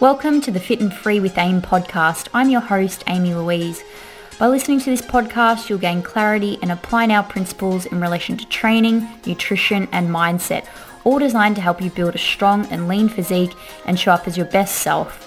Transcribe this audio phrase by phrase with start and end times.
[0.00, 2.28] Welcome to the Fit and Free with AIM podcast.
[2.32, 3.82] I'm your host, Amy Louise.
[4.38, 8.46] By listening to this podcast, you'll gain clarity and apply our principles in relation to
[8.46, 10.68] training, nutrition, and mindset,
[11.02, 13.50] all designed to help you build a strong and lean physique
[13.86, 15.24] and show up as your best self.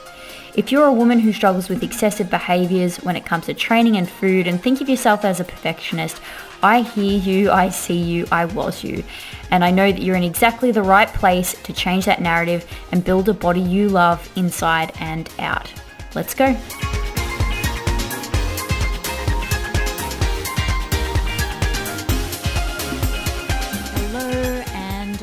[0.56, 4.10] If you're a woman who struggles with excessive behaviors when it comes to training and
[4.10, 6.22] food and think of yourself as a perfectionist,
[6.64, 9.04] I hear you, I see you, I was you.
[9.50, 13.04] And I know that you're in exactly the right place to change that narrative and
[13.04, 15.72] build a body you love inside and out.
[16.14, 16.56] Let's go.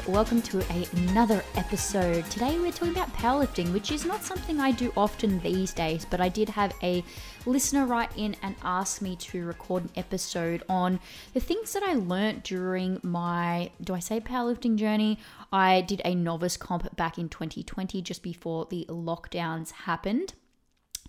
[0.09, 2.25] Welcome to a, another episode.
[2.31, 6.19] Today we're talking about powerlifting, which is not something I do often these days, but
[6.19, 7.05] I did have a
[7.45, 10.99] listener write in and ask me to record an episode on
[11.35, 15.19] the things that I learnt during my, do I say powerlifting journey?
[15.53, 20.33] I did a novice comp back in 2020, just before the lockdowns happened.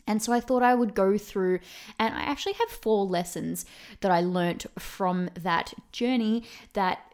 [0.07, 1.59] And so I thought I would go through,
[1.97, 3.65] and I actually have four lessons
[4.01, 7.08] that I learnt from that journey that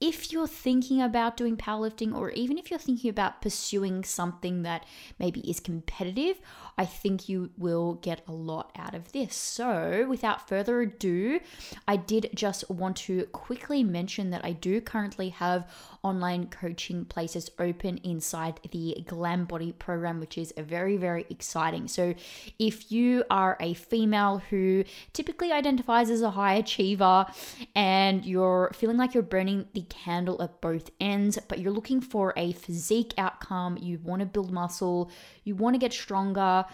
[0.00, 4.86] if you're thinking about doing powerlifting or even if you're thinking about pursuing something that
[5.18, 6.40] maybe is competitive,
[6.76, 9.34] I think you will get a lot out of this.
[9.34, 11.40] So, without further ado,
[11.88, 15.68] I did just want to quickly mention that I do currently have
[16.08, 21.88] online coaching places open inside the Glam Body program, which is very, very exciting.
[21.88, 22.14] So,
[22.58, 27.26] if you are a female who typically identifies as a high achiever
[27.74, 32.32] and you're feeling like you're burning the candle at both ends, but you're looking for
[32.36, 35.10] a physique outcome, you want to build muscle,
[35.44, 36.64] you want to get stronger,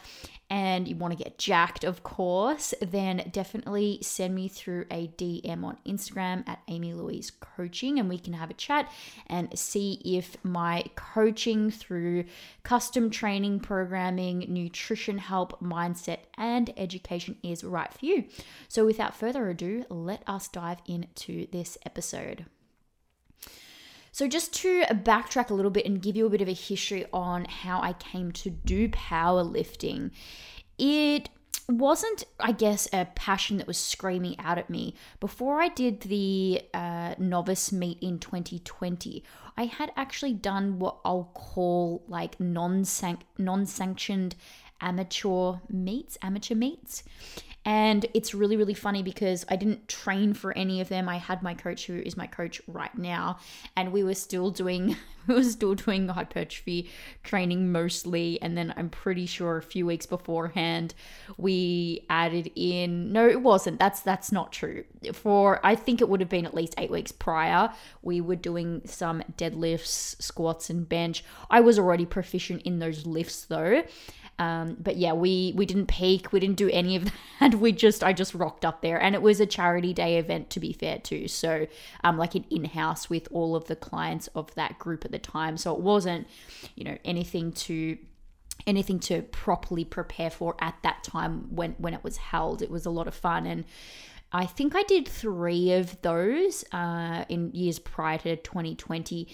[0.50, 5.64] and you want to get jacked, of course, then definitely send me through a DM
[5.64, 8.90] on Instagram at Amy Louise Coaching and we can have a chat
[9.26, 12.24] and see if my coaching through
[12.62, 18.24] custom training, programming, nutrition help, mindset, and education is right for you.
[18.68, 22.46] So, without further ado, let us dive into this episode.
[24.14, 27.04] So, just to backtrack a little bit and give you a bit of a history
[27.12, 30.12] on how I came to do powerlifting,
[30.78, 31.30] it
[31.68, 34.94] wasn't, I guess, a passion that was screaming out at me.
[35.18, 39.24] Before I did the uh, novice meet in 2020,
[39.56, 42.84] I had actually done what I'll call like non
[43.36, 44.36] non sanctioned
[44.80, 47.02] amateur meets, amateur meets.
[47.64, 51.08] And it's really, really funny because I didn't train for any of them.
[51.08, 53.38] I had my coach who is my coach right now,
[53.76, 56.90] and we were still doing we were still doing hypertrophy
[57.22, 58.40] training mostly.
[58.42, 60.94] And then I'm pretty sure a few weeks beforehand
[61.38, 63.78] we added in no, it wasn't.
[63.78, 64.84] That's that's not true.
[65.14, 68.82] For I think it would have been at least eight weeks prior, we were doing
[68.84, 71.24] some deadlifts, squats, and bench.
[71.50, 73.84] I was already proficient in those lifts though.
[74.38, 77.54] Um, but yeah, we we didn't peak, we didn't do any of that.
[77.54, 80.60] We just I just rocked up there, and it was a charity day event to
[80.60, 81.28] be fair too.
[81.28, 81.66] So
[82.02, 85.18] um, like an in house with all of the clients of that group at the
[85.18, 85.56] time.
[85.56, 86.26] So it wasn't
[86.74, 87.96] you know anything to
[88.66, 92.62] anything to properly prepare for at that time when when it was held.
[92.62, 93.64] It was a lot of fun and.
[94.36, 99.28] I think I did three of those uh, in years prior to 2020.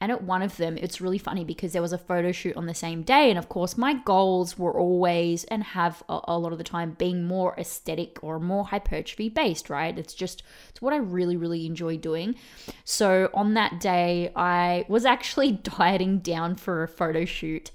[0.00, 2.66] And at one of them, it's really funny because there was a photo shoot on
[2.66, 3.30] the same day.
[3.30, 6.94] And of course, my goals were always and have a, a lot of the time
[6.98, 9.98] being more aesthetic or more hypertrophy based, right?
[9.98, 12.36] It's just, it's what I really, really enjoy doing.
[12.84, 17.72] So on that day, I was actually dieting down for a photo shoot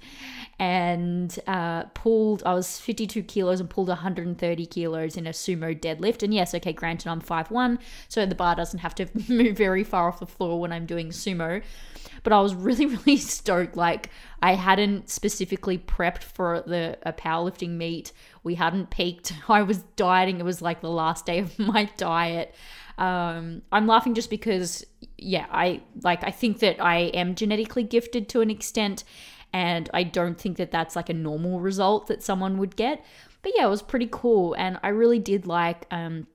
[0.58, 6.22] and uh, pulled, I was 52 kilos and pulled 130 kilos in a sumo deadlift.
[6.22, 10.08] And yes, okay, granted, I'm 5'1, so the bar doesn't have to move very far
[10.08, 11.62] off the floor when I'm doing sumo.
[12.24, 13.76] But I was really, really stoked.
[13.76, 14.10] Like,
[14.42, 18.12] I hadn't specifically prepped for the a powerlifting meet.
[18.42, 19.32] We hadn't peaked.
[19.48, 20.40] I was dieting.
[20.40, 22.54] It was like the last day of my diet.
[22.98, 24.84] Um, I'm laughing just because,
[25.16, 26.24] yeah, I like.
[26.24, 29.04] I think that I am genetically gifted to an extent,
[29.52, 33.04] and I don't think that that's like a normal result that someone would get.
[33.44, 34.54] But yeah, it was pretty cool.
[34.54, 36.26] And I really did like, um,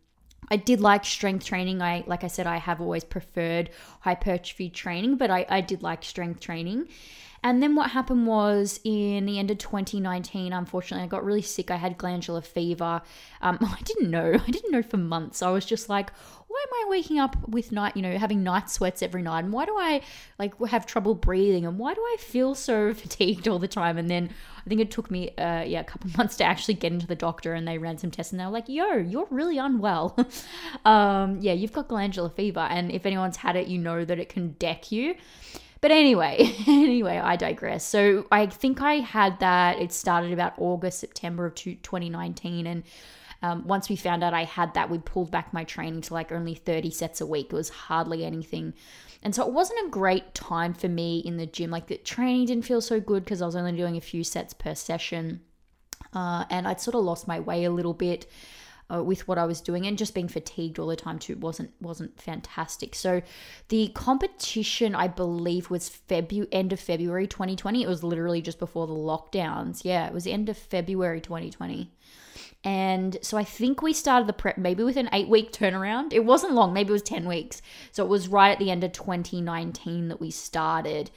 [0.51, 1.81] I did like strength training.
[1.81, 3.69] I, like I said, I have always preferred
[4.01, 6.88] hypertrophy training, but I, I did like strength training.
[7.44, 11.72] And then what happened was in the end of 2019, unfortunately, I got really sick.
[11.72, 13.01] I had glandular fever.
[13.42, 14.34] Um, I didn't know.
[14.34, 15.42] I didn't know for months.
[15.42, 16.12] I was just like,
[16.50, 19.44] why am I waking up with night, you know, having night sweats every night?
[19.44, 20.01] And why do I
[20.40, 21.63] like have trouble breathing?
[21.63, 24.00] And why do I feel so fatigued all the time?
[24.00, 24.31] And then
[24.66, 27.16] I think it took me, uh, yeah, a couple months to actually get into the
[27.16, 30.18] doctor and they ran some tests and they were like, yo, you're really unwell.
[30.86, 32.62] um, yeah, you've got glandular fever.
[32.62, 35.16] And if anyone's had it, you know that it can deck you.
[35.81, 37.86] But anyway, anyway, I digress.
[37.86, 39.80] So I think I had that.
[39.80, 42.84] It started about August, September of 2019, and
[43.41, 46.31] um, once we found out I had that, we pulled back my training to like
[46.31, 47.47] only 30 sets a week.
[47.51, 48.74] It was hardly anything.
[49.24, 51.71] And so it wasn't a great time for me in the gym.
[51.71, 54.53] Like the training didn't feel so good because I was only doing a few sets
[54.53, 55.41] per session.
[56.13, 58.27] Uh, and I'd sort of lost my way a little bit.
[58.91, 61.69] Uh, with what I was doing and just being fatigued all the time too wasn't
[61.80, 62.95] wasn't fantastic.
[62.95, 63.21] So
[63.68, 67.83] the competition I believe was February end of February 2020.
[67.83, 69.81] It was literally just before the lockdowns.
[69.83, 71.91] Yeah, it was end of February 2020.
[72.63, 76.13] And so I think we started the prep maybe with an eight week turnaround.
[76.13, 77.62] It wasn't long, maybe it was 10 weeks.
[77.91, 81.12] So it was right at the end of 2019 that we started.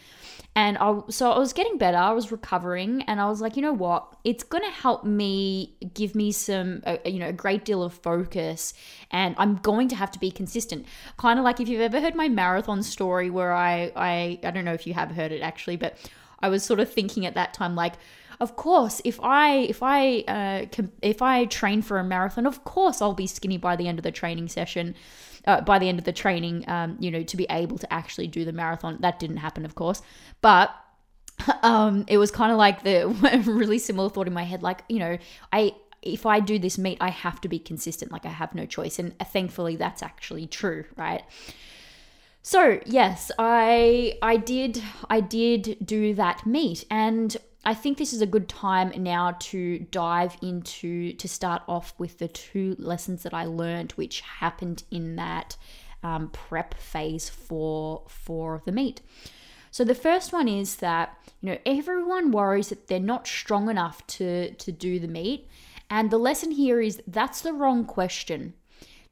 [0.54, 3.62] And I, so I was getting better, I was recovering, and I was like, you
[3.62, 4.16] know what?
[4.22, 7.94] It's going to help me give me some, uh, you know, a great deal of
[7.94, 8.74] focus,
[9.10, 10.84] and I'm going to have to be consistent.
[11.16, 14.66] Kind of like if you've ever heard my marathon story where I, I, I don't
[14.66, 15.96] know if you have heard it actually, but
[16.40, 17.94] I was sort of thinking at that time, like,
[18.42, 23.00] of course, if I if I uh, if I train for a marathon, of course
[23.00, 24.96] I'll be skinny by the end of the training session.
[25.44, 28.28] Uh, by the end of the training, um, you know, to be able to actually
[28.28, 28.96] do the marathon.
[29.00, 30.02] That didn't happen, of course,
[30.40, 30.74] but
[31.62, 33.08] um, it was kind of like the
[33.46, 34.62] really similar thought in my head.
[34.62, 35.18] Like, you know,
[35.52, 38.10] I if I do this meet, I have to be consistent.
[38.10, 41.22] Like, I have no choice, and uh, thankfully, that's actually true, right?
[42.42, 48.22] So yes, I I did I did do that meet, and I think this is
[48.22, 53.32] a good time now to dive into to start off with the two lessons that
[53.32, 55.56] I learned, which happened in that
[56.02, 59.00] um, prep phase for for the meet.
[59.70, 64.04] So the first one is that you know everyone worries that they're not strong enough
[64.08, 65.48] to to do the meet,
[65.88, 68.54] and the lesson here is that's the wrong question.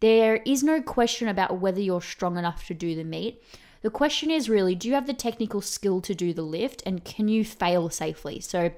[0.01, 3.43] There is no question about whether you're strong enough to do the meet.
[3.83, 7.05] The question is really do you have the technical skill to do the lift and
[7.05, 8.41] can you fail safely?
[8.41, 8.73] So,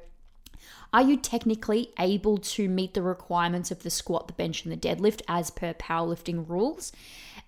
[0.92, 4.76] are you technically able to meet the requirements of the squat, the bench, and the
[4.76, 6.92] deadlift as per powerlifting rules?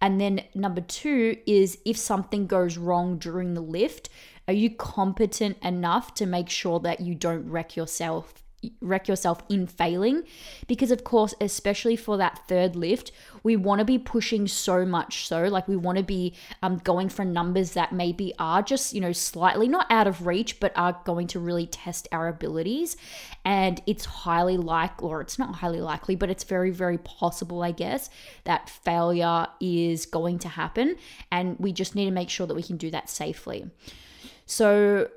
[0.00, 4.08] And then number two is if something goes wrong during the lift,
[4.48, 8.43] are you competent enough to make sure that you don't wreck yourself
[8.80, 10.22] wreck yourself in failing.
[10.66, 13.12] Because of course especially for that third lift
[13.42, 17.08] we want to be pushing so much so like we want to be um, going
[17.08, 20.98] for numbers that maybe are just you know slightly not out of reach but are
[21.04, 22.96] going to really test our abilities.
[23.44, 27.70] And it's highly likely or it's not highly likely but it's very very possible i
[27.70, 28.08] guess
[28.44, 30.96] that failure is going to happen.
[31.30, 33.70] And we just need to make sure that we can do that safely.
[34.46, 35.08] So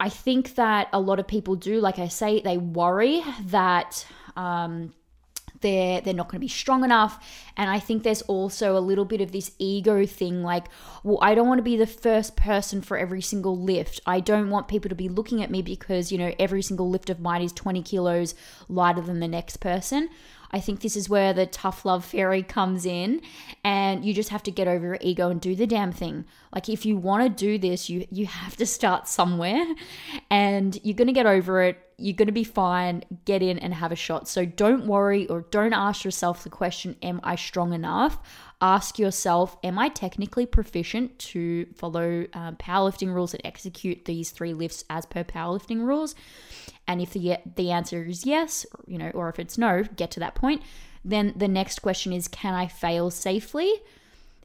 [0.00, 4.94] I think that a lot of people do, like I say, they worry that um,
[5.60, 7.22] they're they're not going to be strong enough.
[7.56, 10.66] And i think there's also a little bit of this ego thing like
[11.04, 14.00] well i don't want to be the first person for every single lift.
[14.06, 17.10] I don't want people to be looking at me because you know every single lift
[17.10, 18.34] of mine is 20 kilos
[18.68, 20.08] lighter than the next person
[20.52, 23.20] I think this is where the tough love fairy comes in
[23.64, 26.24] and you just have to get over your ego and do the damn thing.
[26.52, 29.64] Like if you want to do this, you you have to start somewhere
[30.30, 31.78] and you're going to get over it.
[31.98, 33.04] You're going to be fine.
[33.26, 34.26] Get in and have a shot.
[34.26, 38.18] So don't worry or don't ask yourself the question, am I strong enough?
[38.62, 44.54] Ask yourself, am I technically proficient to follow um, powerlifting rules and execute these three
[44.54, 46.14] lifts as per powerlifting rules?
[46.90, 50.20] And if the the answer is yes, you know, or if it's no, get to
[50.20, 50.60] that point.
[51.04, 53.72] Then the next question is, can I fail safely?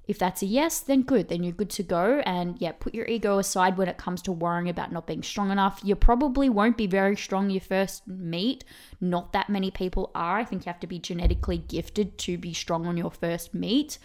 [0.07, 2.21] If that's a yes, then good, then you're good to go.
[2.23, 5.49] And yeah, put your ego aside when it comes to worrying about not being strong
[5.49, 5.81] enough.
[5.83, 8.63] You probably won't be very strong your first meet.
[9.01, 10.37] Not that many people are.
[10.37, 13.97] I think you have to be genetically gifted to be strong on your first meet.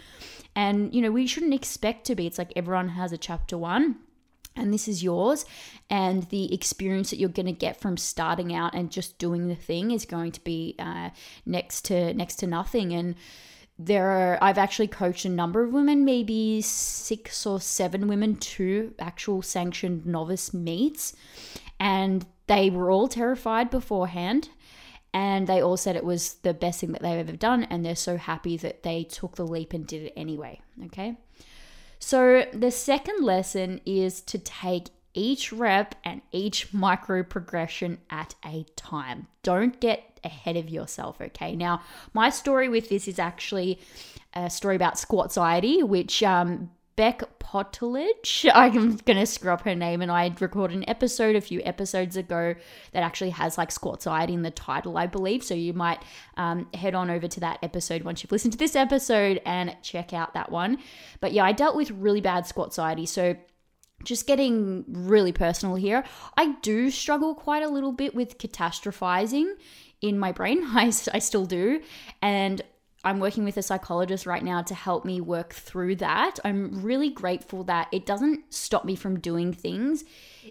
[0.57, 2.27] And, you know, we shouldn't expect to be.
[2.27, 3.97] It's like everyone has a chapter one
[4.57, 5.45] and this is yours
[5.89, 9.55] and the experience that you're going to get from starting out and just doing the
[9.55, 11.11] thing is going to be uh,
[11.47, 12.93] next to next to nothing.
[12.93, 13.15] And
[13.83, 18.93] there are i've actually coached a number of women maybe six or seven women to
[18.99, 21.17] actual sanctioned novice meets
[21.79, 24.51] and they were all terrified beforehand
[25.15, 27.97] and they all said it was the best thing that they've ever done and they're
[27.97, 31.17] so happy that they took the leap and did it anyway okay
[32.01, 38.65] so, the second lesson is to take each rep and each micro progression at a
[38.75, 39.27] time.
[39.43, 41.55] Don't get ahead of yourself, okay?
[41.55, 41.83] Now,
[42.15, 43.79] my story with this is actually
[44.35, 48.51] a story about squatziety, which um, Beck Potteledge.
[48.55, 52.55] I'm gonna screw up her name, and I recorded an episode a few episodes ago
[52.93, 55.43] that actually has like squatziety in the title, I believe.
[55.43, 56.03] So you might
[56.37, 60.13] um, head on over to that episode once you've listened to this episode and check
[60.13, 60.77] out that one.
[61.21, 63.09] But yeah, I dealt with really bad squatziety.
[63.09, 63.35] So
[64.05, 66.05] just getting really personal here,
[66.37, 69.55] I do struggle quite a little bit with catastrophizing
[70.03, 70.63] in my brain.
[70.67, 71.81] I, I still do.
[72.21, 72.61] And
[73.03, 76.39] I'm working with a psychologist right now to help me work through that.
[76.45, 80.05] I'm really grateful that it doesn't stop me from doing things.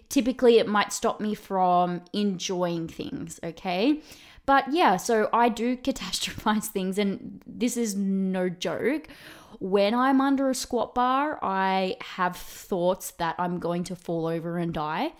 [0.08, 4.00] Typically, it might stop me from enjoying things, okay?
[4.46, 9.06] But yeah, so I do catastrophize things, and this is no joke.
[9.60, 14.58] When I'm under a squat bar, I have thoughts that I'm going to fall over
[14.58, 15.12] and die.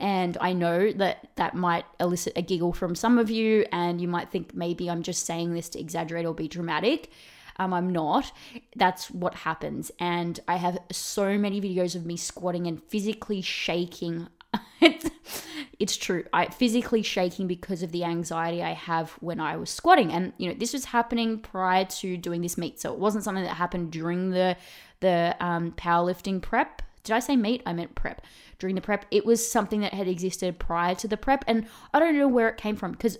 [0.00, 4.06] And I know that that might elicit a giggle from some of you, and you
[4.06, 7.10] might think maybe I'm just saying this to exaggerate or be dramatic.
[7.58, 8.30] Um, I'm not.
[8.76, 9.90] That's what happens.
[9.98, 14.28] And I have so many videos of me squatting and physically shaking.
[14.80, 15.10] it's,
[15.80, 16.24] it's true.
[16.32, 20.12] I physically shaking because of the anxiety I have when I was squatting.
[20.12, 22.80] And you know, this was happening prior to doing this meet.
[22.80, 24.56] So it wasn't something that happened during the
[25.00, 26.82] the um, powerlifting prep.
[27.08, 27.62] Did I say meet?
[27.66, 28.22] I meant prep
[28.58, 29.06] during the prep.
[29.10, 32.48] It was something that had existed prior to the prep, and I don't know where
[32.48, 33.18] it came from because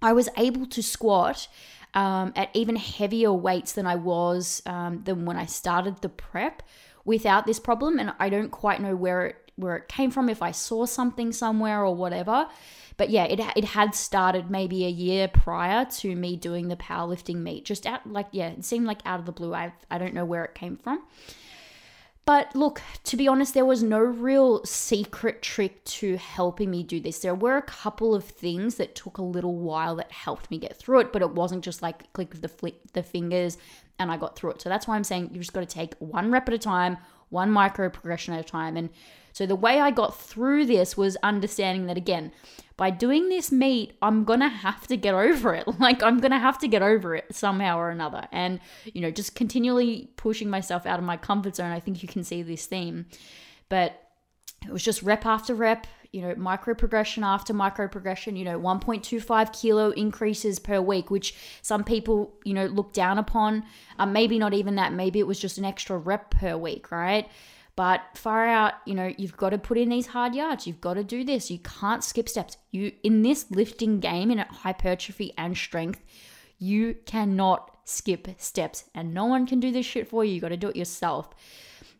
[0.00, 1.48] I was able to squat
[1.94, 6.62] um, at even heavier weights than I was um, than when I started the prep
[7.04, 10.42] without this problem, and I don't quite know where it where it came from, if
[10.42, 12.48] I saw something somewhere or whatever.
[12.96, 17.36] But yeah, it, it had started maybe a year prior to me doing the powerlifting
[17.36, 17.64] meet.
[17.64, 19.54] Just out, like, yeah, it seemed like out of the blue.
[19.54, 21.02] I, I don't know where it came from.
[22.26, 27.00] But look, to be honest, there was no real secret trick to helping me do
[27.00, 27.18] this.
[27.18, 30.76] There were a couple of things that took a little while that helped me get
[30.76, 33.58] through it, but it wasn't just like click of the flick the fingers
[33.98, 34.62] and I got through it.
[34.62, 36.98] So that's why I'm saying you just got to take one rep at a time,
[37.30, 38.76] one micro progression at a time.
[38.76, 38.90] And
[39.32, 42.32] so the way I got through this was understanding that again,
[42.76, 45.66] by doing this meet, I'm gonna have to get over it.
[45.78, 48.26] Like I'm gonna have to get over it somehow or another.
[48.32, 51.72] And, you know, just continually pushing myself out of my comfort zone.
[51.72, 53.06] I think you can see this theme.
[53.68, 54.00] But
[54.66, 58.58] it was just rep after rep, you know, micro progression after micro progression, you know,
[58.58, 63.64] 1.25 kilo increases per week, which some people, you know, look down upon.
[63.98, 64.92] Um, maybe not even that.
[64.92, 67.28] Maybe it was just an extra rep per week, right?
[67.76, 70.66] But far out, you know, you've got to put in these hard yards.
[70.66, 71.50] You've got to do this.
[71.50, 72.56] You can't skip steps.
[72.70, 76.02] You in this lifting game in hypertrophy and strength,
[76.58, 78.84] you cannot skip steps.
[78.94, 80.34] And no one can do this shit for you.
[80.34, 81.30] You got to do it yourself.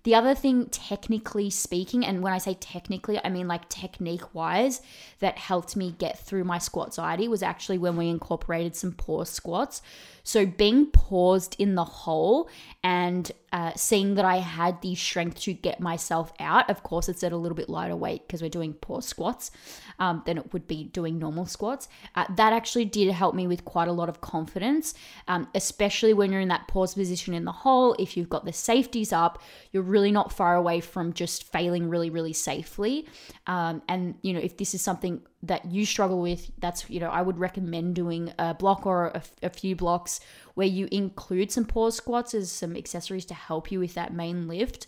[0.02, 4.80] The other thing, technically speaking, and when I say technically, I mean like technique wise,
[5.18, 9.82] that helped me get through my squatziety was actually when we incorporated some pause squats.
[10.30, 12.48] So being paused in the hole
[12.84, 16.70] and uh, seeing that I had the strength to get myself out.
[16.70, 19.50] Of course, it's at a little bit lighter weight because we're doing pause squats
[19.98, 21.88] um, than it would be doing normal squats.
[22.14, 24.94] Uh, that actually did help me with quite a lot of confidence,
[25.26, 27.96] um, especially when you're in that pause position in the hole.
[27.98, 32.08] If you've got the safeties up, you're really not far away from just failing really,
[32.08, 33.08] really safely.
[33.48, 37.08] Um, and, you know, if this is something that you struggle with, that's, you know,
[37.08, 40.20] I would recommend doing a block or a, few blocks
[40.54, 44.48] where you include some pause squats as some accessories to help you with that main
[44.48, 44.86] lift.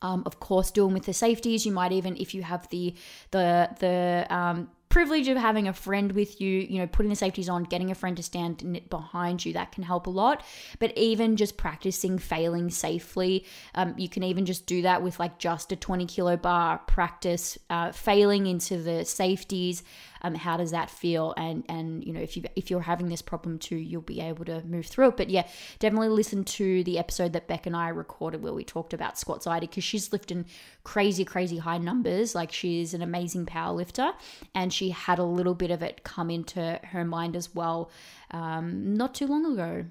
[0.00, 2.94] Um, of course, doing with the safeties, you might even, if you have the
[3.30, 7.48] the the um, privilege of having a friend with you, you know, putting the safeties
[7.48, 10.44] on, getting a friend to stand behind you, that can help a lot.
[10.80, 15.38] But even just practicing failing safely, um, you can even just do that with like
[15.38, 19.82] just a 20 kilo bar, practice uh, failing into the safeties.
[20.22, 21.34] Um, how does that feel?
[21.36, 24.44] And and you know, if you if you're having this problem too, you'll be able
[24.46, 25.16] to move through it.
[25.16, 25.46] But yeah,
[25.78, 29.62] definitely listen to the episode that Beck and I recorded where we talked about squatziety
[29.62, 30.46] because she's lifting
[30.84, 32.34] crazy, crazy high numbers.
[32.34, 34.12] Like she's an amazing power lifter,
[34.54, 37.90] and she had a little bit of it come into her mind as well
[38.30, 39.84] um, not too long ago.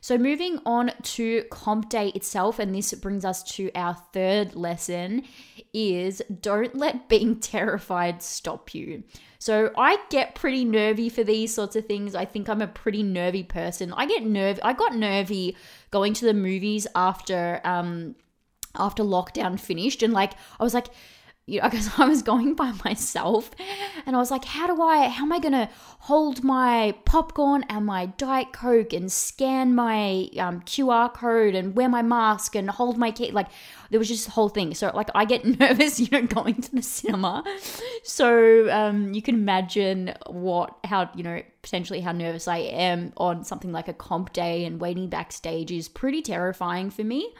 [0.00, 5.24] So, moving on to comp day itself, and this brings us to our third lesson
[5.72, 9.02] is don't let being terrified stop you.
[9.38, 12.14] So, I get pretty nervy for these sorts of things.
[12.14, 13.92] I think I'm a pretty nervy person.
[13.92, 14.62] I get nervy.
[14.62, 15.56] I got nervy
[15.90, 18.14] going to the movies after um
[18.76, 20.88] after lockdown finished and like I was like
[21.50, 23.50] you because I was going by myself
[24.06, 25.68] and I was like, how do I, how am I going to
[26.00, 31.88] hold my popcorn and my Diet Coke and scan my um, QR code and wear
[31.88, 33.30] my mask and hold my key?
[33.30, 33.48] Like,
[33.90, 34.74] there was just a whole thing.
[34.74, 37.44] So, like, I get nervous, you know, going to the cinema.
[38.04, 43.44] So, um, you can imagine what, how, you know, potentially how nervous I am on
[43.44, 47.34] something like a comp day and waiting backstage is pretty terrifying for me.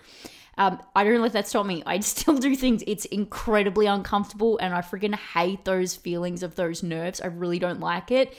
[0.61, 1.83] Um, I don't let that stop me.
[1.87, 2.85] I still do things.
[2.87, 7.21] It's incredibly uncomfortable, and I freaking hate those feelings of those nerves.
[7.21, 8.37] I really don't like it.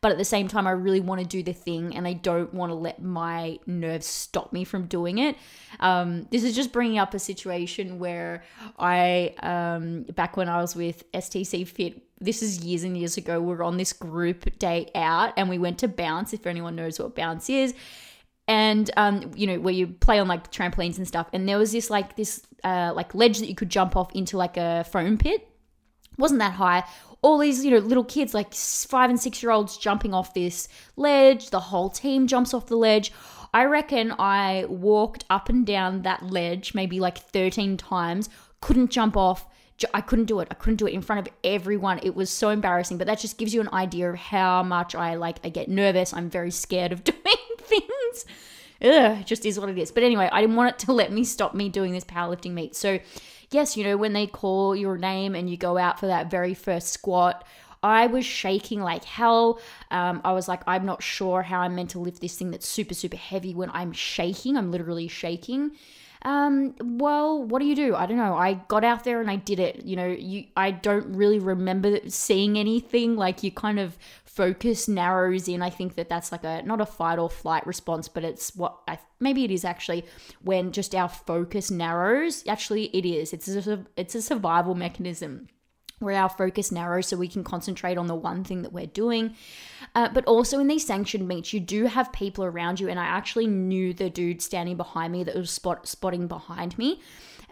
[0.00, 2.52] but at the same time, I really want to do the thing and I don't
[2.52, 5.34] want to let my nerves stop me from doing it.
[5.80, 8.44] Um, this is just bringing up a situation where
[8.78, 13.40] I, um, back when I was with STC Fit, this is years and years ago,
[13.40, 17.00] we were on this group day out and we went to bounce, if anyone knows
[17.00, 17.72] what bounce is
[18.46, 21.28] and um, you know where you play on like trampolines and stuff.
[21.32, 24.36] And there was this like this uh, like ledge that you could jump off into
[24.36, 25.48] like a foam pit.
[26.18, 26.84] Wasn't that high.
[27.22, 30.68] All these you know little kids like five and six year olds jumping off this
[30.96, 31.50] ledge.
[31.50, 33.12] The whole team jumps off the ledge.
[33.54, 38.28] I reckon i walked up and down that ledge maybe like 13 times.
[38.60, 39.46] Couldn't jump off.
[39.92, 40.48] I couldn't do it.
[40.50, 42.00] I couldn't do it in front of everyone.
[42.02, 45.14] It was so embarrassing, but that just gives you an idea of how much I
[45.14, 46.12] like I get nervous.
[46.12, 47.36] I'm very scared of doing
[47.80, 48.24] things.
[48.82, 49.90] Ugh, it just is what it is.
[49.90, 52.74] But anyway, I didn't want it to let me stop me doing this powerlifting meet.
[52.74, 52.98] So,
[53.50, 56.54] yes, you know, when they call your name and you go out for that very
[56.54, 57.46] first squat,
[57.82, 59.60] I was shaking like hell.
[59.90, 62.66] Um, I was like, I'm not sure how I'm meant to lift this thing that's
[62.66, 64.56] super, super heavy when I'm shaking.
[64.56, 65.72] I'm literally shaking.
[66.22, 67.94] Um, well, what do you do?
[67.94, 68.34] I don't know.
[68.34, 69.84] I got out there and I did it.
[69.84, 73.16] You know, you I don't really remember seeing anything.
[73.16, 73.98] Like you kind of
[74.34, 75.62] focus narrows in.
[75.62, 78.78] I think that that's like a not a fight or flight response, but it's what
[78.88, 80.04] I maybe it is actually
[80.42, 82.44] when just our focus narrows.
[82.46, 83.32] Actually, it is.
[83.32, 85.48] It's a it's a survival mechanism
[86.00, 89.34] where our focus narrows so we can concentrate on the one thing that we're doing.
[89.94, 92.88] Uh, but also in these sanctioned meets, you do have people around you.
[92.88, 97.00] And I actually knew the dude standing behind me that was spot, spotting behind me.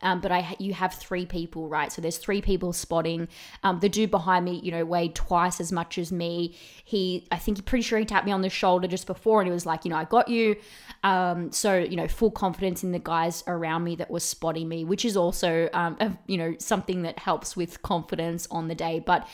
[0.03, 1.93] Um, but I you have three people, right?
[1.93, 3.29] So there's three people spotting.
[3.63, 6.57] Um, the dude behind me, you know, weighed twice as much as me.
[6.85, 9.53] He, I think, pretty sure he tapped me on the shoulder just before, and he
[9.53, 10.57] was like, you know, I got you.
[11.03, 14.85] Um, so you know, full confidence in the guys around me that was spotting me,
[14.85, 19.01] which is also, um, a, you know, something that helps with confidence on the day,
[19.01, 19.29] but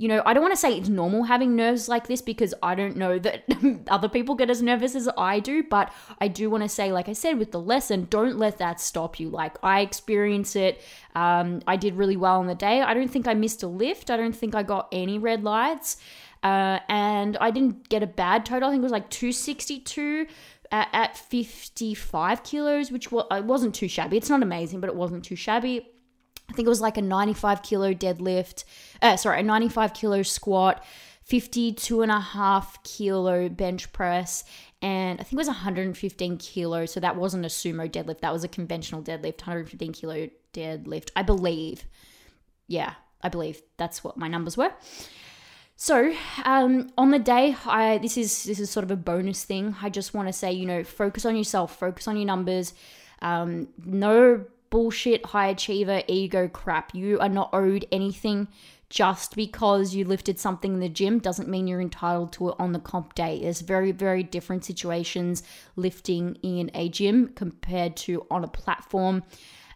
[0.00, 2.74] you know, I don't want to say it's normal having nerves like this because I
[2.74, 3.44] don't know that
[3.90, 7.10] other people get as nervous as I do, but I do want to say, like
[7.10, 9.28] I said with the lesson, don't let that stop you.
[9.28, 10.80] Like I experience it.
[11.14, 12.80] Um, I did really well on the day.
[12.80, 14.10] I don't think I missed a lift.
[14.10, 15.98] I don't think I got any red lights.
[16.42, 18.70] Uh, and I didn't get a bad total.
[18.70, 20.28] I think it was like 262
[20.72, 24.16] at, at 55 kilos, which was, it wasn't too shabby.
[24.16, 25.86] It's not amazing, but it wasn't too shabby.
[26.50, 28.64] I think it was like a 95 kilo deadlift,
[29.00, 30.84] uh, sorry, a 95 kilo squat,
[31.24, 34.44] 52 and a half kilo bench press,
[34.82, 36.92] and I think it was 115 kilos.
[36.92, 41.22] So that wasn't a sumo deadlift, that was a conventional deadlift, 115 kilo deadlift, I
[41.22, 41.84] believe.
[42.66, 44.72] Yeah, I believe that's what my numbers were.
[45.76, 46.12] So
[46.44, 49.76] um, on the day, I this is this is sort of a bonus thing.
[49.80, 52.74] I just want to say, you know, focus on yourself, focus on your numbers.
[53.22, 56.94] Um, no bullshit high achiever ego crap.
[56.94, 58.48] You are not owed anything
[58.90, 62.72] just because you lifted something in the gym doesn't mean you're entitled to it on
[62.72, 63.40] the comp day.
[63.40, 65.44] There's very, very different situations
[65.76, 69.22] lifting in a gym compared to on a platform.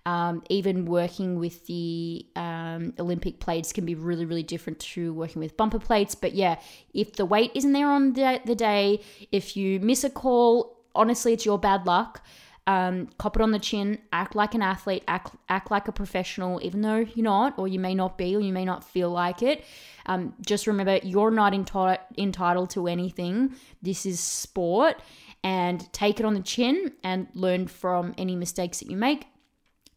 [0.07, 5.41] Um, even working with the um, Olympic plates can be really, really different to working
[5.41, 6.15] with bumper plates.
[6.15, 6.59] But yeah,
[6.93, 9.01] if the weight isn't there on the, the day,
[9.33, 12.23] if you miss a call, honestly, it's your bad luck.
[12.67, 16.61] Um, cop it on the chin, act like an athlete, act, act like a professional,
[16.63, 19.43] even though you're not, or you may not be, or you may not feel like
[19.43, 19.67] it.
[20.07, 23.55] Um, just remember, you're not enti- entitled to anything.
[23.83, 25.03] This is sport,
[25.43, 29.27] and take it on the chin and learn from any mistakes that you make.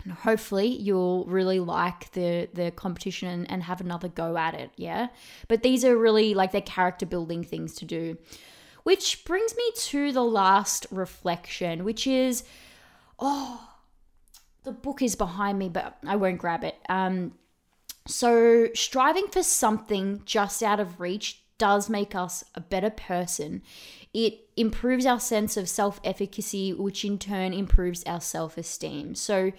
[0.03, 4.71] And hopefully, you'll really like the the competition and have another go at it.
[4.75, 5.07] Yeah,
[5.47, 8.17] but these are really like they're character building things to do.
[8.87, 12.45] Which brings me to the last reflection, which is
[13.19, 13.73] oh,
[14.63, 16.77] the book is behind me, but I won't grab it.
[16.87, 17.33] Um,
[18.07, 23.61] so, striving for something just out of reach does make us a better person.
[24.13, 29.15] It improves our sense of self efficacy, which in turn improves our self esteem.
[29.15, 29.51] So,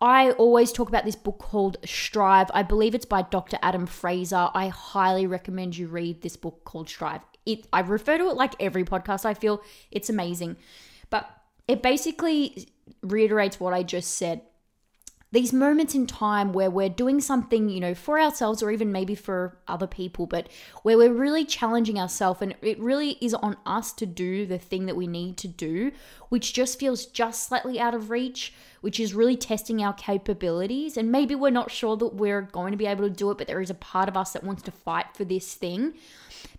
[0.00, 2.50] I always talk about this book called Strive.
[2.54, 3.58] I believe it's by Dr.
[3.60, 4.48] Adam Fraser.
[4.54, 8.54] I highly recommend you read this book called Strive it I refer to it like
[8.60, 9.24] every podcast.
[9.24, 10.56] I feel it's amazing.
[11.10, 11.28] But
[11.68, 12.68] it basically
[13.02, 14.42] reiterates what I just said.
[15.32, 19.16] These moments in time where we're doing something, you know, for ourselves or even maybe
[19.16, 20.48] for other people, but
[20.82, 24.86] where we're really challenging ourselves and it really is on us to do the thing
[24.86, 25.90] that we need to do,
[26.28, 30.98] which just feels just slightly out of reach, which is really testing our capabilities.
[30.98, 33.46] And maybe we're not sure that we're going to be able to do it, but
[33.46, 35.94] there is a part of us that wants to fight for this thing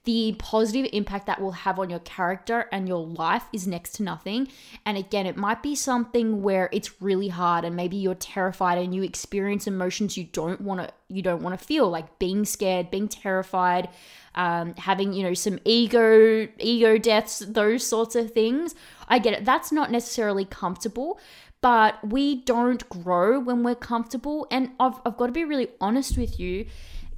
[0.05, 4.03] the positive impact that will have on your character and your life is next to
[4.03, 4.47] nothing.
[4.85, 8.93] And again, it might be something where it's really hard and maybe you're terrified and
[8.93, 12.89] you experience emotions you don't want to you don't want to feel like being scared,
[12.89, 13.89] being terrified,
[14.33, 18.75] um, having you know some ego ego deaths, those sorts of things.
[19.07, 19.45] I get it.
[19.45, 21.19] That's not necessarily comfortable,
[21.65, 24.45] but we don't grow when we're comfortable.
[24.51, 26.67] And I've, I've got to be really honest with you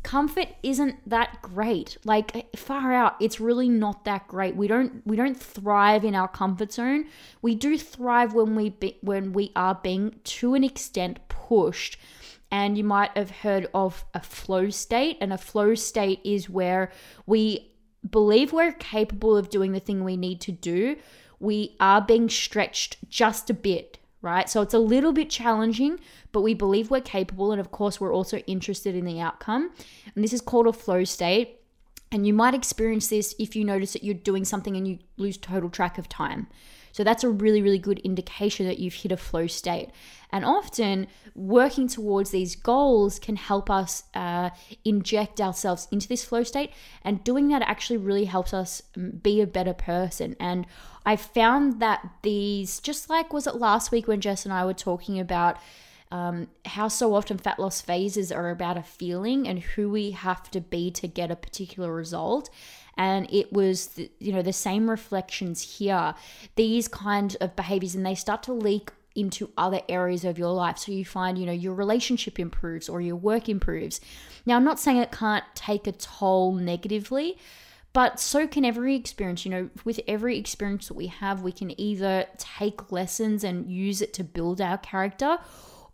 [0.03, 1.97] comfort isn't that great.
[2.05, 4.55] Like far out it's really not that great.
[4.55, 7.07] We don't we don't thrive in our comfort zone.
[7.41, 11.99] We do thrive when we be, when we are being to an extent pushed.
[12.49, 16.89] And you might have heard of a flow state and a flow state is where
[17.25, 17.73] we
[18.09, 20.95] believe we're capable of doing the thing we need to do.
[21.37, 24.49] We are being stretched just a bit right?
[24.49, 25.99] So it's a little bit challenging,
[26.31, 27.51] but we believe we're capable.
[27.51, 29.71] And of course, we're also interested in the outcome.
[30.15, 31.61] And this is called a flow state.
[32.11, 35.37] And you might experience this if you notice that you're doing something and you lose
[35.37, 36.47] total track of time.
[36.97, 39.89] So that's a really, really good indication that you've hit a flow state.
[40.31, 41.05] And often,
[41.35, 44.49] working towards these goals can help us uh,
[44.83, 46.71] inject ourselves into this flow state.
[47.03, 50.35] And doing that actually really helps us mm, be a better person.
[50.39, 50.65] And
[51.05, 54.73] I found that these, just like was it last week when Jess and I were
[54.73, 55.57] talking about
[56.09, 60.49] um, how so often fat loss phases are about a feeling and who we have
[60.49, 62.49] to be to get a particular result
[62.97, 66.15] and it was the, you know the same reflections here.
[66.55, 70.77] These kind of behaviors and they start to leak into other areas of your life.
[70.77, 74.01] So you find you know your relationship improves or your work improves.
[74.45, 77.37] Now i'm not saying it can't take a toll negatively
[77.93, 79.45] but so can every experience.
[79.45, 84.01] You know with every experience that we have we can either take lessons and use
[84.01, 85.39] it to build our character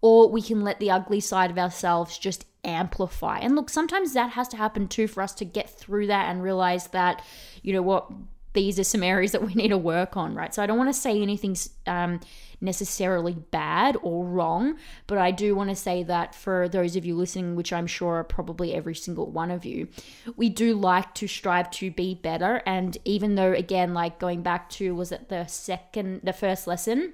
[0.04, 3.40] or we can let the ugly side of ourselves just amplify.
[3.40, 6.44] And look, sometimes that has to happen too for us to get through that and
[6.44, 7.24] realize that,
[7.62, 8.12] you know what,
[8.52, 10.54] these are some areas that we need to work on, right?
[10.54, 11.56] So I don't want to say anything
[11.88, 12.20] um,
[12.60, 14.76] necessarily bad or wrong,
[15.08, 18.16] but I do want to say that for those of you listening, which I'm sure
[18.16, 19.88] are probably every single one of you,
[20.36, 22.62] we do like to strive to be better.
[22.66, 27.14] And even though, again, like going back to, was it the second, the first lesson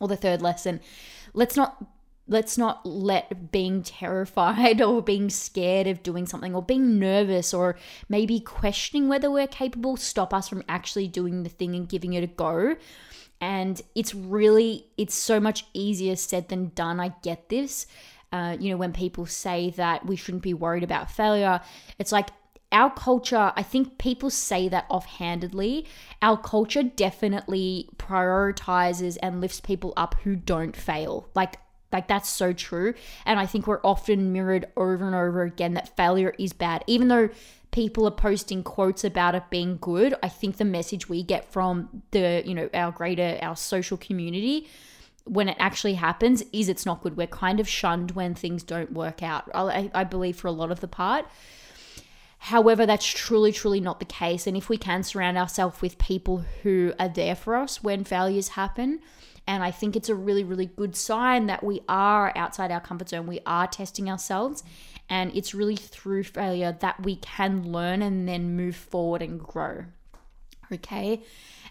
[0.00, 0.80] or the third lesson?
[1.34, 1.86] Let's not
[2.28, 7.76] let's not let being terrified or being scared of doing something or being nervous or
[8.08, 12.24] maybe questioning whether we're capable stop us from actually doing the thing and giving it
[12.24, 12.76] a go
[13.40, 17.86] and it's really it's so much easier said than done i get this
[18.32, 21.60] uh, you know when people say that we shouldn't be worried about failure
[21.98, 22.30] it's like
[22.72, 25.86] our culture, I think people say that offhandedly.
[26.20, 31.28] Our culture definitely prioritizes and lifts people up who don't fail.
[31.34, 31.58] Like,
[31.92, 32.94] like that's so true.
[33.24, 36.84] And I think we're often mirrored over and over again that failure is bad.
[36.86, 37.28] Even though
[37.70, 42.02] people are posting quotes about it being good, I think the message we get from
[42.10, 44.68] the, you know, our greater our social community
[45.24, 47.16] when it actually happens is it's not good.
[47.16, 49.50] We're kind of shunned when things don't work out.
[49.54, 51.26] I, I believe for a lot of the part.
[52.38, 54.46] However, that's truly, truly not the case.
[54.46, 58.50] And if we can surround ourselves with people who are there for us when failures
[58.50, 59.00] happen,
[59.46, 63.08] and I think it's a really, really good sign that we are outside our comfort
[63.08, 63.26] zone.
[63.26, 64.64] We are testing ourselves.
[65.08, 69.84] And it's really through failure that we can learn and then move forward and grow.
[70.72, 71.22] Okay.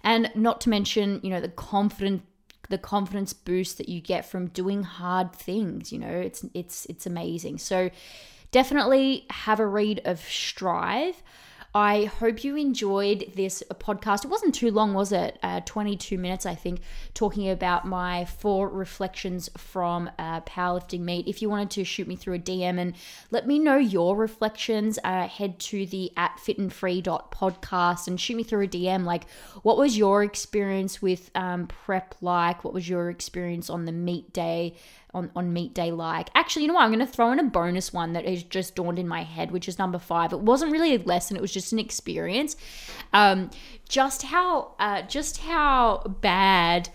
[0.03, 2.23] And not to mention, you know, the confident
[2.67, 7.05] the confidence boost that you get from doing hard things, you know, it's it's it's
[7.05, 7.57] amazing.
[7.57, 7.91] So
[8.51, 11.21] definitely have a read of Strive.
[11.75, 14.23] I hope you enjoyed this podcast.
[14.23, 15.37] It wasn't too long, was it?
[15.43, 16.79] Uh, 22 minutes, I think,
[17.13, 21.27] talking about my four reflections from uh, powerlifting meet.
[21.27, 22.95] If you wanted to shoot me through a DM and
[23.29, 28.63] let me know your reflections, uh, head to the at fitandfree.podcast and shoot me through
[28.63, 29.03] a DM.
[29.03, 29.29] Like,
[29.63, 32.63] what was your experience with um, prep like?
[32.63, 34.75] What was your experience on the meet day?
[35.15, 36.29] On, on meet day like.
[36.35, 36.83] Actually, you know what?
[36.83, 39.49] I'm going to throw in a bonus one that has just dawned in my head,
[39.49, 40.33] which is number five.
[40.33, 42.55] It wasn't really a lesson; it was just an experience.
[43.13, 43.49] Um,
[43.89, 46.89] just how uh, just how bad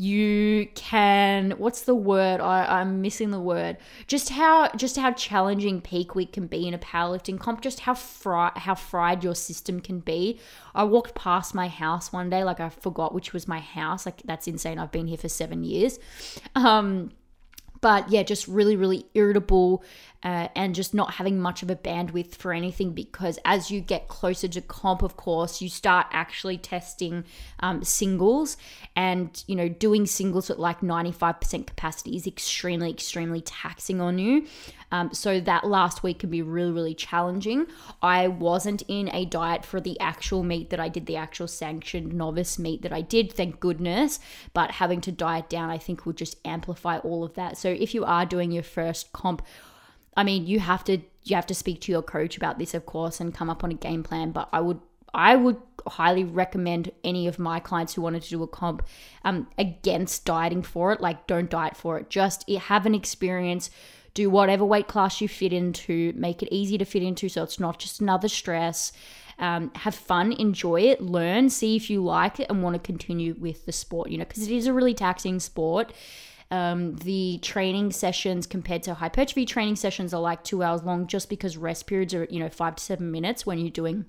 [0.00, 5.82] you can what's the word I, i'm missing the word just how just how challenging
[5.82, 9.78] peak week can be in a powerlifting comp just how fri- how fried your system
[9.78, 10.40] can be
[10.74, 14.22] i walked past my house one day like i forgot which was my house like
[14.22, 15.98] that's insane i've been here for seven years
[16.54, 17.10] um
[17.80, 19.84] but yeah, just really, really irritable
[20.22, 24.08] uh, and just not having much of a bandwidth for anything because as you get
[24.08, 27.24] closer to comp, of course, you start actually testing
[27.60, 28.56] um, singles
[28.94, 34.46] and, you know, doing singles at like 95% capacity is extremely, extremely taxing on you.
[34.92, 37.66] Um, so that last week can be really, really challenging.
[38.02, 42.12] I wasn't in a diet for the actual meet that I did, the actual sanctioned
[42.12, 44.18] novice meet that I did, thank goodness.
[44.52, 47.56] But having to diet down, I think, will just amplify all of that.
[47.56, 49.42] So if you are doing your first comp,
[50.16, 52.86] I mean, you have to you have to speak to your coach about this, of
[52.86, 54.32] course, and come up on a game plan.
[54.32, 54.80] But I would
[55.14, 58.86] I would highly recommend any of my clients who wanted to do a comp
[59.24, 61.00] um, against dieting for it.
[61.00, 62.10] Like, don't diet for it.
[62.10, 63.70] Just have an experience.
[64.14, 66.12] Do whatever weight class you fit into.
[66.16, 68.92] Make it easy to fit into, so it's not just another stress.
[69.38, 73.34] Um, have fun, enjoy it, learn, see if you like it, and want to continue
[73.38, 74.10] with the sport.
[74.10, 75.92] You know, because it is a really taxing sport.
[76.50, 81.28] Um, the training sessions compared to hypertrophy training sessions are like two hours long just
[81.28, 84.06] because rest periods are, you know, five to seven minutes when you're doing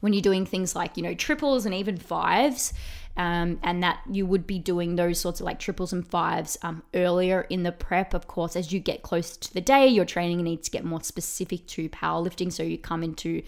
[0.00, 2.72] when you're doing things like, you know, triples and even fives.
[3.16, 6.82] Um, and that you would be doing those sorts of like triples and fives um,
[6.94, 8.14] earlier in the prep.
[8.14, 11.02] Of course, as you get closer to the day, your training needs to get more
[11.02, 12.52] specific to powerlifting.
[12.52, 13.42] So you come into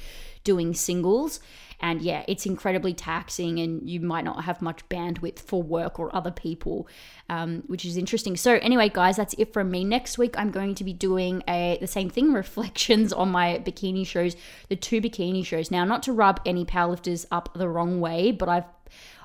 [0.44, 1.40] doing singles.
[1.82, 6.14] And yeah, it's incredibly taxing, and you might not have much bandwidth for work or
[6.14, 6.88] other people,
[7.28, 8.36] um, which is interesting.
[8.36, 9.84] So anyway, guys, that's it from me.
[9.84, 14.06] Next week, I'm going to be doing a the same thing, reflections on my bikini
[14.06, 14.36] shows,
[14.68, 15.70] the two bikini shows.
[15.70, 18.64] Now, not to rub any powerlifters up the wrong way, but I've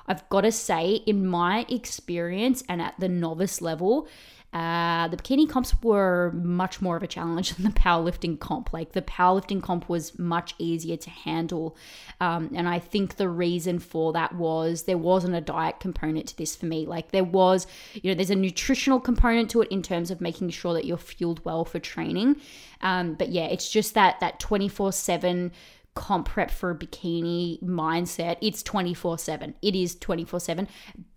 [0.08, 4.08] I've got to say, in my experience and at the novice level,
[4.52, 8.72] uh, the bikini comps were much more of a challenge than the powerlifting comp.
[8.72, 11.76] Like the powerlifting comp was much easier to handle.
[12.20, 16.36] Um, and I think the reason for that was there wasn't a diet component to
[16.36, 16.86] this for me.
[16.86, 20.50] Like there was, you know, there's a nutritional component to it in terms of making
[20.50, 22.40] sure that you're fueled well for training.
[22.80, 25.52] Um, but yeah, it's just that that 24 7
[25.98, 29.52] comp prep for a bikini mindset, it's 24 7.
[29.60, 30.68] It is 24 7.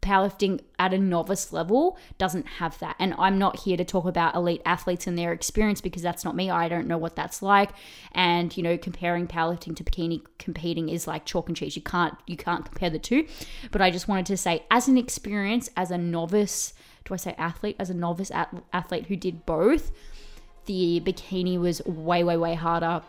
[0.01, 2.95] Powerlifting at a novice level doesn't have that.
[2.97, 6.35] And I'm not here to talk about elite athletes and their experience because that's not
[6.35, 6.49] me.
[6.49, 7.69] I don't know what that's like.
[8.13, 11.75] And, you know, comparing powerlifting to bikini competing is like chalk and cheese.
[11.75, 13.27] You can't you can't compare the two.
[13.69, 16.73] But I just wanted to say as an experience as a novice,
[17.05, 17.75] do I say athlete?
[17.77, 19.91] As a novice athlete who did both,
[20.65, 23.03] the bikini was way way way harder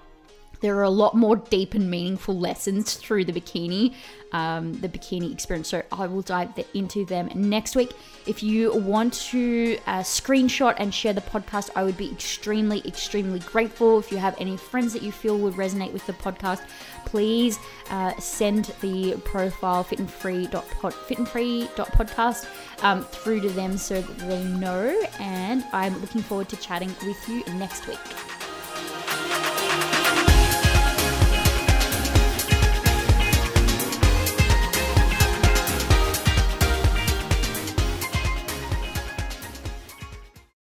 [0.63, 3.95] there are a lot more deep and meaningful lessons through the bikini,
[4.31, 5.69] um, the bikini experience.
[5.69, 7.93] So I will dive into them next week.
[8.27, 13.41] If you want to uh, screenshot and share the podcast, I would be extremely, extremely
[13.41, 13.99] grateful.
[13.99, 16.63] If you have any friends that you feel would resonate with the podcast,
[17.05, 17.59] please
[17.91, 22.47] uh, send the profile fitandfree.podcast
[22.85, 25.03] um, through to them so that they know.
[25.19, 27.99] And I'm looking forward to chatting with you next week.